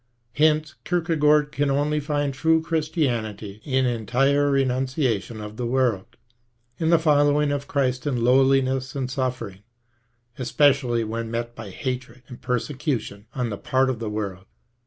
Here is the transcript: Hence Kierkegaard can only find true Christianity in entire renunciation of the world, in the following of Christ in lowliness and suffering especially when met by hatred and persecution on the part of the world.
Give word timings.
Hence 0.33 0.73
Kierkegaard 0.83 1.51
can 1.51 1.69
only 1.69 1.99
find 1.99 2.33
true 2.33 2.59
Christianity 2.59 3.61
in 3.63 3.85
entire 3.85 4.49
renunciation 4.49 5.39
of 5.39 5.57
the 5.57 5.65
world, 5.67 6.17
in 6.79 6.89
the 6.89 6.97
following 6.97 7.51
of 7.51 7.67
Christ 7.67 8.07
in 8.07 8.23
lowliness 8.23 8.95
and 8.95 9.11
suffering 9.11 9.61
especially 10.39 11.03
when 11.03 11.29
met 11.29 11.53
by 11.55 11.69
hatred 11.69 12.23
and 12.27 12.41
persecution 12.41 13.27
on 13.35 13.51
the 13.51 13.59
part 13.59 13.91
of 13.91 13.99
the 13.99 14.09
world. 14.09 14.45